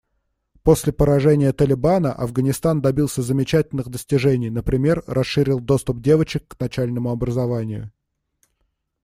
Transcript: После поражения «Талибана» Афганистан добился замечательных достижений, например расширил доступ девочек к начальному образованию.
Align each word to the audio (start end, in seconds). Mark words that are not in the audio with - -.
После 0.63 0.91
поражения 0.91 1.53
«Талибана» 1.53 2.11
Афганистан 2.11 2.81
добился 2.81 3.21
замечательных 3.21 3.89
достижений, 3.89 4.49
например 4.49 5.03
расширил 5.05 5.59
доступ 5.59 6.01
девочек 6.01 6.47
к 6.47 6.59
начальному 6.59 7.11
образованию. 7.11 7.91